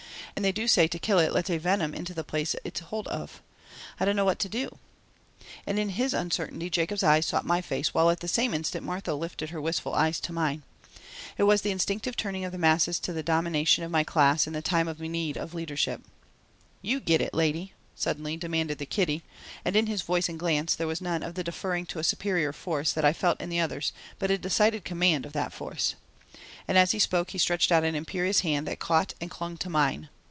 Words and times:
"And 0.33 0.45
they 0.45 0.53
do 0.53 0.67
say 0.67 0.87
to 0.87 0.97
kill 0.97 1.19
it 1.19 1.33
lets 1.33 1.49
a 1.49 1.57
venom 1.59 1.93
into 1.93 2.13
the 2.15 2.23
place 2.23 2.55
it 2.63 2.71
is 2.79 2.85
holt 2.87 3.05
of. 3.07 3.43
I 3.99 4.05
dunno 4.05 4.23
what 4.25 4.39
to 4.39 4.49
do." 4.49 4.79
And 5.67 5.77
in 5.77 5.89
his 5.89 6.15
uncertainty 6.15 6.69
Jacob's 6.69 7.03
eyes 7.03 7.27
sought 7.27 7.45
my 7.45 7.61
face 7.61 7.93
while 7.93 8.09
at 8.09 8.21
the 8.21 8.27
same 8.29 8.53
instant 8.53 8.85
Martha 8.85 9.13
lifted 9.13 9.49
her 9.51 9.61
wistful 9.61 9.93
eyes 9.93 10.19
to 10.21 10.31
mine. 10.33 10.63
It 11.37 11.43
was 11.43 11.61
the 11.61 11.69
instinctive 11.69 12.15
turning 12.15 12.43
of 12.45 12.53
the 12.53 12.57
masses 12.57 12.97
to 13.01 13.13
the 13.13 13.21
domination 13.21 13.83
of 13.83 13.91
my 13.91 14.03
class 14.05 14.47
in 14.47 14.53
the 14.53 14.63
time 14.63 14.87
of 14.87 14.99
need 15.01 15.37
of 15.37 15.53
leadership. 15.53 16.01
"You 16.81 17.01
git 17.01 17.21
it, 17.21 17.33
lady," 17.35 17.73
suddenly 17.93 18.35
demanded 18.35 18.77
the 18.79 18.87
kiddie, 18.87 19.23
and 19.63 19.75
in 19.75 19.85
his 19.85 20.01
voice 20.01 20.27
and 20.27 20.39
glance 20.39 20.73
there 20.73 20.87
was 20.87 21.01
none 21.01 21.21
of 21.21 21.35
the 21.35 21.43
deferring 21.43 21.85
to 21.87 21.99
a 21.99 22.03
superior 22.05 22.53
force 22.53 22.93
that 22.93 23.05
I 23.05 23.13
felt 23.13 23.39
in 23.41 23.49
the 23.49 23.59
others 23.59 23.91
but 24.17 24.31
a 24.31 24.39
decided 24.39 24.85
command 24.85 25.25
of 25.25 25.33
that 25.33 25.53
force. 25.53 25.93
And 26.67 26.77
as 26.79 26.91
he 26.93 26.99
spoke 26.99 27.31
he 27.31 27.37
stretched 27.37 27.71
out 27.71 27.83
an 27.83 27.95
imperious 27.95 28.39
hand 28.39 28.65
that 28.67 28.79
caught 28.79 29.13
and 29.21 29.29
clung 29.29 29.57
to 29.57 29.69
mine. 29.69 30.07